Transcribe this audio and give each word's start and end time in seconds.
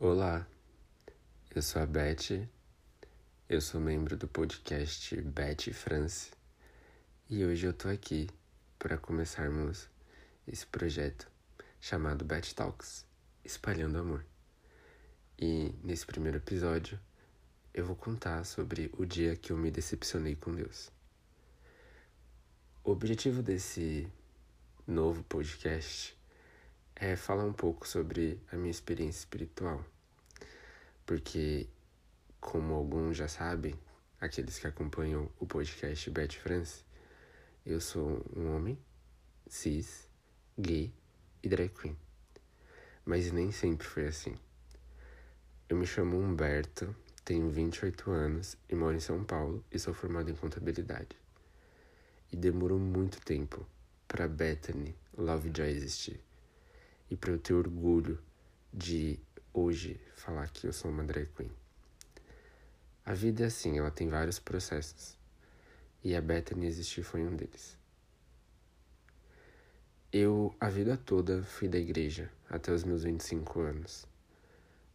Eu 0.00 1.60
sou 1.60 1.82
a 1.82 1.86
Beth, 1.86 2.48
eu 3.48 3.60
sou 3.60 3.80
membro 3.80 4.16
do 4.16 4.28
podcast 4.28 5.20
Beth 5.22 5.72
France 5.74 6.30
e 7.28 7.44
hoje 7.44 7.66
eu 7.66 7.72
tô 7.72 7.88
aqui 7.88 8.28
para 8.78 8.96
começarmos 8.96 9.88
esse 10.46 10.64
projeto 10.64 11.28
chamado 11.80 12.24
Beth 12.24 12.54
Talks 12.54 13.04
Espalhando 13.44 13.98
Amor. 13.98 14.24
E 15.36 15.74
nesse 15.82 16.06
primeiro 16.06 16.36
episódio 16.36 16.96
eu 17.74 17.84
vou 17.84 17.96
contar 17.96 18.44
sobre 18.44 18.92
o 18.96 19.04
dia 19.04 19.34
que 19.34 19.50
eu 19.50 19.56
me 19.56 19.68
decepcionei 19.68 20.36
com 20.36 20.54
Deus. 20.54 20.92
O 22.84 22.92
objetivo 22.92 23.42
desse 23.42 24.06
novo 24.86 25.24
podcast 25.24 26.16
é 26.94 27.16
falar 27.16 27.44
um 27.44 27.52
pouco 27.52 27.86
sobre 27.86 28.40
a 28.52 28.56
minha 28.56 28.70
experiência 28.70 29.18
espiritual. 29.18 29.84
Porque, 31.08 31.66
como 32.38 32.74
alguns 32.74 33.16
já 33.16 33.28
sabem, 33.28 33.74
aqueles 34.20 34.58
que 34.58 34.66
acompanham 34.66 35.30
o 35.40 35.46
podcast 35.46 36.10
Beth 36.10 36.32
France, 36.32 36.84
eu 37.64 37.80
sou 37.80 38.22
um 38.36 38.54
homem 38.54 38.78
cis, 39.48 40.06
gay 40.58 40.92
e 41.42 41.48
drag 41.48 41.70
queen. 41.70 41.96
Mas 43.06 43.32
nem 43.32 43.50
sempre 43.50 43.86
foi 43.86 44.06
assim. 44.06 44.36
Eu 45.66 45.78
me 45.78 45.86
chamo 45.86 46.18
Humberto, 46.18 46.94
tenho 47.24 47.48
28 47.48 48.10
anos 48.10 48.58
e 48.68 48.74
moro 48.74 48.94
em 48.94 49.00
São 49.00 49.24
Paulo 49.24 49.64
e 49.72 49.78
sou 49.78 49.94
formado 49.94 50.30
em 50.30 50.34
contabilidade. 50.34 51.16
E 52.30 52.36
demorou 52.36 52.78
muito 52.78 53.18
tempo 53.22 53.66
para 54.06 54.28
Bethany 54.28 54.94
Lovejoy 55.16 55.70
existir 55.70 56.20
e 57.10 57.16
para 57.16 57.30
eu 57.30 57.38
ter 57.38 57.54
orgulho 57.54 58.22
de 58.70 59.18
hoje 59.58 60.00
falar 60.14 60.48
que 60.50 60.66
eu 60.66 60.72
sou 60.72 60.90
uma 60.90 61.04
drag 61.04 61.28
queen. 61.36 61.50
A 63.04 63.14
vida 63.14 63.44
é 63.44 63.46
assim, 63.46 63.78
ela 63.78 63.90
tem 63.90 64.08
vários 64.08 64.38
processos. 64.38 65.16
E 66.04 66.14
a 66.14 66.20
Bethany 66.20 66.66
existir 66.66 67.02
foi 67.02 67.22
um 67.22 67.34
deles. 67.34 67.76
Eu, 70.12 70.54
a 70.60 70.68
vida 70.68 70.96
toda, 70.96 71.42
fui 71.42 71.68
da 71.68 71.78
igreja, 71.78 72.30
até 72.48 72.72
os 72.72 72.84
meus 72.84 73.02
25 73.02 73.60
anos. 73.60 74.06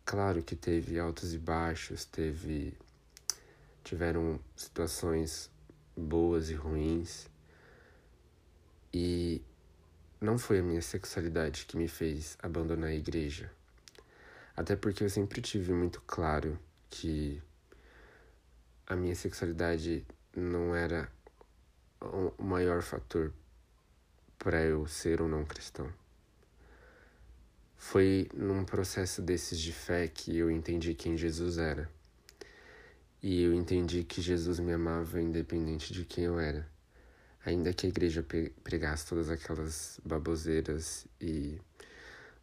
Claro 0.06 0.41
que 0.41 0.56
teve 0.56 1.00
altos 1.00 1.34
e 1.34 1.38
baixos, 1.38 2.06
teve. 2.06 2.78
tiveram 3.84 4.39
situações 4.56 5.50
boas 5.95 6.50
e 6.50 6.53
ruins. 6.53 7.28
E 8.94 9.41
não 10.22 10.38
foi 10.38 10.59
a 10.59 10.64
minha 10.64 10.81
sexualidade 10.81 11.66
que 11.66 11.78
me 11.78 11.88
fez 11.88 12.38
abandonar 12.41 12.89
a 12.89 12.95
igreja. 12.95 13.52
Até 14.55 14.75
porque 14.75 15.03
eu 15.03 15.09
sempre 15.09 15.41
tive 15.41 15.73
muito 15.73 16.01
claro 16.01 16.59
que 16.89 17.41
a 18.85 18.95
minha 18.95 19.15
sexualidade 19.15 20.05
não 20.35 20.75
era 20.75 21.11
o 22.01 22.43
maior 22.43 22.81
fator 22.81 23.33
para 24.37 24.61
eu 24.63 24.87
ser 24.87 25.21
ou 25.21 25.27
não 25.27 25.45
cristão. 25.45 25.91
Foi 27.75 28.29
num 28.33 28.63
processo 28.63 29.21
desses 29.21 29.59
de 29.59 29.73
fé 29.73 30.07
que 30.07 30.37
eu 30.37 30.49
entendi 30.51 30.93
quem 30.93 31.17
Jesus 31.17 31.57
era. 31.57 31.89
E 33.21 33.41
eu 33.41 33.53
entendi 33.53 34.03
que 34.03 34.21
Jesus 34.21 34.59
me 34.59 34.73
amava 34.73 35.21
independente 35.21 35.93
de 35.93 36.05
quem 36.05 36.25
eu 36.25 36.39
era 36.39 36.71
ainda 37.45 37.73
que 37.73 37.85
a 37.85 37.89
igreja 37.89 38.25
pregasse 38.63 39.05
todas 39.07 39.29
aquelas 39.29 39.99
baboseiras 40.03 41.05
e 41.19 41.59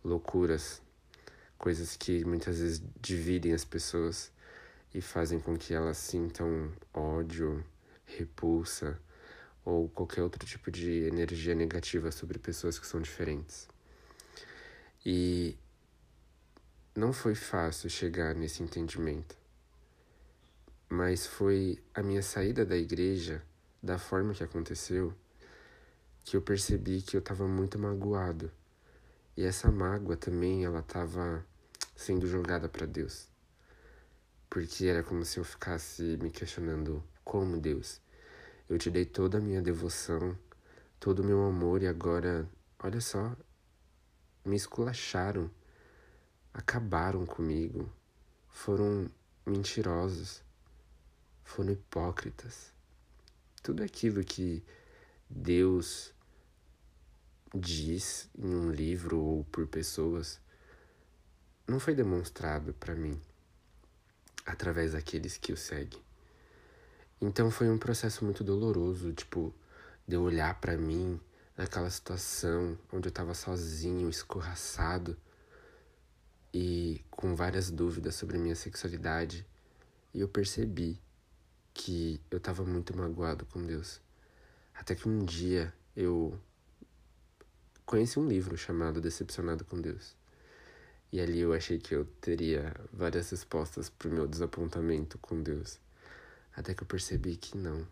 loucuras, 0.04 0.82
coisas 1.60 1.94
que 1.94 2.24
muitas 2.24 2.58
vezes 2.58 2.82
dividem 3.02 3.52
as 3.52 3.66
pessoas 3.66 4.32
e 4.94 5.00
fazem 5.02 5.38
com 5.38 5.56
que 5.58 5.74
elas 5.74 5.98
sintam 5.98 6.72
ódio, 6.92 7.62
repulsa 8.06 8.98
ou 9.62 9.86
qualquer 9.90 10.22
outro 10.22 10.44
tipo 10.46 10.70
de 10.70 11.04
energia 11.04 11.54
negativa 11.54 12.10
sobre 12.10 12.38
pessoas 12.38 12.78
que 12.78 12.86
são 12.86 12.98
diferentes. 12.98 13.68
E 15.04 15.54
não 16.96 17.12
foi 17.12 17.34
fácil 17.34 17.90
chegar 17.90 18.34
nesse 18.34 18.62
entendimento, 18.62 19.36
mas 20.88 21.26
foi 21.26 21.78
a 21.94 22.02
minha 22.02 22.22
saída 22.22 22.64
da 22.64 22.76
igreja 22.76 23.42
da 23.82 23.98
forma 23.98 24.32
que 24.32 24.42
aconteceu, 24.42 25.14
que 26.24 26.38
eu 26.38 26.40
percebi 26.40 27.02
que 27.02 27.16
eu 27.16 27.20
estava 27.20 27.46
muito 27.46 27.78
magoado. 27.78 28.50
E 29.36 29.44
essa 29.44 29.70
mágoa 29.70 30.16
também, 30.16 30.64
ela 30.64 30.80
estava 30.80 31.46
sendo 32.00 32.26
jogada 32.26 32.68
para 32.68 32.86
Deus. 32.86 33.28
Porque 34.48 34.86
era 34.86 35.02
como 35.02 35.24
se 35.24 35.38
eu 35.38 35.44
ficasse 35.44 36.18
me 36.22 36.30
questionando: 36.30 37.02
como 37.24 37.60
Deus? 37.60 38.00
Eu 38.68 38.78
te 38.78 38.90
dei 38.90 39.04
toda 39.04 39.38
a 39.38 39.40
minha 39.40 39.60
devoção, 39.60 40.36
todo 40.98 41.20
o 41.20 41.24
meu 41.24 41.44
amor 41.44 41.82
e 41.82 41.86
agora, 41.86 42.48
olha 42.78 43.00
só, 43.00 43.36
me 44.44 44.56
esculacharam, 44.56 45.50
acabaram 46.54 47.26
comigo, 47.26 47.92
foram 48.48 49.10
mentirosos, 49.44 50.42
foram 51.44 51.72
hipócritas 51.72 52.72
tudo 53.62 53.82
aquilo 53.82 54.24
que 54.24 54.62
Deus 55.28 56.12
diz 57.54 58.28
em 58.38 58.54
um 58.54 58.70
livro 58.70 59.20
ou 59.20 59.44
por 59.44 59.66
pessoas 59.66 60.40
não 61.70 61.78
foi 61.78 61.94
demonstrado 61.94 62.74
para 62.74 62.96
mim 62.96 63.18
através 64.44 64.92
daqueles 64.92 65.38
que 65.38 65.52
o 65.52 65.56
seguem. 65.56 66.02
Então 67.20 67.48
foi 67.48 67.70
um 67.70 67.78
processo 67.78 68.24
muito 68.24 68.42
doloroso, 68.42 69.12
tipo, 69.12 69.54
de 70.06 70.16
eu 70.16 70.22
olhar 70.22 70.60
para 70.60 70.76
mim 70.76 71.20
naquela 71.56 71.88
situação 71.88 72.76
onde 72.92 73.06
eu 73.06 73.10
estava 73.10 73.34
sozinho, 73.34 74.10
escorraçado 74.10 75.16
e 76.52 77.04
com 77.08 77.36
várias 77.36 77.70
dúvidas 77.70 78.16
sobre 78.16 78.36
minha 78.36 78.56
sexualidade, 78.56 79.46
e 80.12 80.20
eu 80.20 80.28
percebi 80.28 81.00
que 81.72 82.20
eu 82.30 82.38
estava 82.38 82.64
muito 82.64 82.96
magoado 82.96 83.46
com 83.46 83.62
Deus. 83.62 84.00
Até 84.74 84.96
que 84.96 85.08
um 85.08 85.24
dia 85.24 85.72
eu 85.94 86.36
conheci 87.86 88.18
um 88.18 88.26
livro 88.26 88.56
chamado 88.56 89.00
Decepcionado 89.00 89.64
com 89.64 89.80
Deus. 89.80 90.18
E 91.12 91.20
ali 91.20 91.40
eu 91.40 91.52
achei 91.52 91.78
que 91.78 91.94
eu 91.94 92.04
teria 92.20 92.74
várias 92.92 93.30
respostas 93.30 93.88
para 93.88 94.08
o 94.08 94.12
meu 94.12 94.26
desapontamento 94.26 95.18
com 95.18 95.42
Deus. 95.42 95.78
Até 96.54 96.74
que 96.74 96.82
eu 96.82 96.86
percebi 96.86 97.36
que 97.36 97.56
não. 97.56 97.86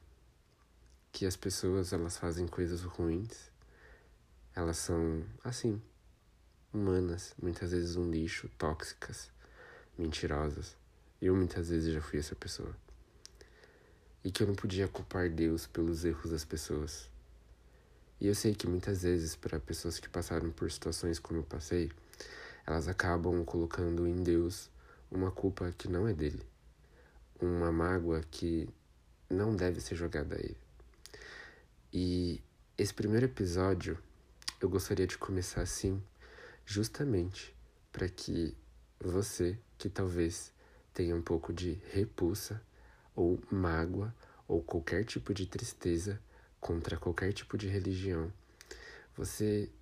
Que 1.10 1.26
as 1.26 1.36
pessoas 1.36 1.92
elas 1.92 2.16
fazem 2.16 2.46
coisas 2.46 2.82
ruins. 2.82 3.50
Elas 4.54 4.78
são 4.78 5.24
assim, 5.42 5.80
humanas, 6.72 7.34
muitas 7.40 7.72
vezes 7.72 7.96
um 7.96 8.10
lixo, 8.10 8.48
tóxicas, 8.58 9.30
mentirosas. 9.96 10.76
Eu 11.20 11.34
muitas 11.34 11.68
vezes 11.68 11.92
já 11.92 12.00
fui 12.00 12.18
essa 12.18 12.34
pessoa 12.34 12.74
e 14.28 14.30
que 14.30 14.42
eu 14.42 14.46
não 14.46 14.54
podia 14.54 14.88
culpar 14.88 15.30
Deus 15.30 15.66
pelos 15.66 16.04
erros 16.04 16.30
das 16.30 16.44
pessoas. 16.44 17.08
E 18.20 18.26
eu 18.26 18.34
sei 18.34 18.54
que 18.54 18.66
muitas 18.66 19.02
vezes, 19.02 19.36
para 19.36 19.60
pessoas 19.60 19.98
que 19.98 20.08
passaram 20.08 20.50
por 20.50 20.70
situações 20.70 21.18
como 21.18 21.38
eu 21.38 21.44
passei, 21.44 21.90
elas 22.68 22.86
acabam 22.86 23.42
colocando 23.46 24.06
em 24.06 24.22
Deus 24.22 24.70
uma 25.10 25.30
culpa 25.30 25.72
que 25.72 25.88
não 25.88 26.06
é 26.06 26.12
dele, 26.12 26.46
uma 27.40 27.72
mágoa 27.72 28.20
que 28.30 28.68
não 29.30 29.56
deve 29.56 29.80
ser 29.80 29.94
jogada 29.94 30.36
a 30.36 30.38
ele. 30.38 30.56
E 31.90 32.42
esse 32.76 32.92
primeiro 32.92 33.24
episódio 33.24 33.96
eu 34.60 34.68
gostaria 34.68 35.06
de 35.06 35.16
começar 35.16 35.62
assim, 35.62 36.02
justamente 36.66 37.56
para 37.90 38.06
que 38.06 38.54
você, 39.00 39.58
que 39.78 39.88
talvez 39.88 40.52
tenha 40.92 41.16
um 41.16 41.22
pouco 41.22 41.54
de 41.54 41.80
repulsa 41.90 42.60
ou 43.16 43.40
mágoa 43.50 44.14
ou 44.46 44.62
qualquer 44.62 45.06
tipo 45.06 45.32
de 45.32 45.46
tristeza 45.46 46.20
contra 46.60 46.98
qualquer 46.98 47.32
tipo 47.32 47.56
de 47.56 47.66
religião, 47.66 48.30
você 49.16 49.72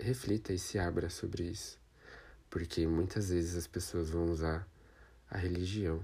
reflita 0.00 0.52
e 0.52 0.58
se 0.58 0.80
abra 0.80 1.08
sobre 1.08 1.44
isso, 1.44 1.78
porque 2.54 2.86
muitas 2.86 3.30
vezes 3.30 3.56
as 3.56 3.66
pessoas 3.66 4.10
vão 4.10 4.26
usar 4.30 4.64
a 5.28 5.36
religião 5.36 6.00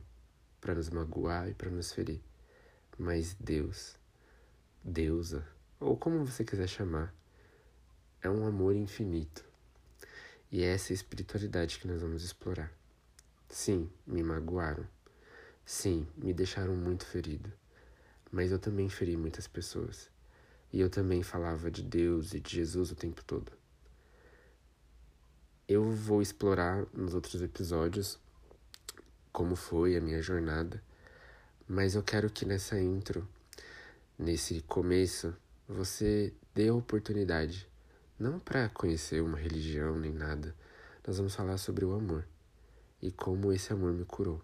para 0.60 0.74
nos 0.74 0.90
magoar 0.90 1.48
e 1.48 1.54
para 1.54 1.70
nos 1.70 1.92
ferir, 1.92 2.20
mas 2.98 3.36
Deus, 3.38 3.96
deusa, 4.82 5.46
ou 5.78 5.96
como 5.96 6.26
você 6.26 6.44
quiser 6.44 6.66
chamar, 6.66 7.14
é 8.20 8.28
um 8.28 8.44
amor 8.44 8.74
infinito. 8.74 9.44
E 10.50 10.64
é 10.64 10.74
essa 10.74 10.92
espiritualidade 10.92 11.78
que 11.78 11.86
nós 11.86 12.02
vamos 12.02 12.24
explorar. 12.24 12.72
Sim, 13.48 13.88
me 14.04 14.20
magoaram 14.20 14.84
Sim, 15.64 16.04
me 16.16 16.34
deixaram 16.34 16.74
muito 16.74 17.06
ferido, 17.06 17.52
mas 18.28 18.50
eu 18.50 18.58
também 18.58 18.88
feri 18.88 19.16
muitas 19.16 19.46
pessoas. 19.46 20.10
E 20.72 20.80
eu 20.80 20.90
também 20.90 21.22
falava 21.22 21.70
de 21.70 21.84
Deus 21.84 22.34
e 22.34 22.40
de 22.40 22.56
Jesus 22.56 22.90
o 22.90 22.96
tempo 22.96 23.22
todo. 23.24 23.52
Eu 25.72 25.88
vou 25.92 26.20
explorar 26.20 26.84
nos 26.92 27.14
outros 27.14 27.40
episódios 27.40 28.18
como 29.30 29.54
foi 29.54 29.96
a 29.96 30.00
minha 30.00 30.20
jornada, 30.20 30.82
mas 31.68 31.94
eu 31.94 32.02
quero 32.02 32.28
que 32.28 32.44
nessa 32.44 32.76
intro, 32.80 33.24
nesse 34.18 34.62
começo, 34.62 35.32
você 35.68 36.34
dê 36.52 36.70
a 36.70 36.74
oportunidade, 36.74 37.68
não 38.18 38.40
para 38.40 38.68
conhecer 38.70 39.22
uma 39.22 39.38
religião 39.38 39.96
nem 39.96 40.12
nada, 40.12 40.56
nós 41.06 41.18
vamos 41.18 41.36
falar 41.36 41.56
sobre 41.56 41.84
o 41.84 41.94
amor 41.94 42.26
e 43.00 43.12
como 43.12 43.52
esse 43.52 43.72
amor 43.72 43.92
me 43.92 44.04
curou, 44.04 44.42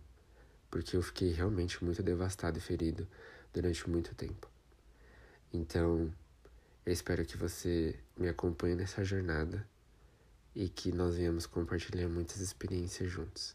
porque 0.71 0.97
eu 0.97 1.03
fiquei 1.03 1.33
realmente 1.33 1.83
muito 1.83 2.05
devastado 2.05 2.59
e 2.59 2.61
ferido 2.61 3.05
durante 3.53 3.91
muito 3.91 4.15
tempo. 4.15 4.49
Então, 5.53 6.09
eu 6.87 6.93
espero 6.93 7.27
que 7.27 7.37
você 7.37 7.99
me 8.17 8.29
acompanhe 8.29 8.77
nessa 8.77 9.03
jornada 9.03 9.67
e 10.57 10.71
que 10.71 10.91
nós 10.91 11.17
venhamos 11.17 11.45
compartilhar 11.45 12.09
muitas 12.09 12.41
experiências 12.41 13.11
juntos. 13.11 13.55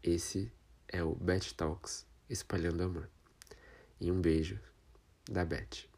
Esse 0.00 0.52
é 0.86 1.02
o 1.02 1.16
Bet 1.16 1.54
Talks 1.54 2.06
Espalhando 2.30 2.84
Amor. 2.84 3.10
E 4.00 4.12
um 4.12 4.20
beijo 4.20 4.60
da 5.28 5.44
Beth. 5.44 5.91